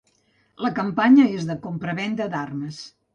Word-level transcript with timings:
La 0.65 0.69
campanya 0.79 1.25
és 1.33 1.45
de 1.49 1.57
compravenda 1.67 2.27
d'armes. 2.33 2.81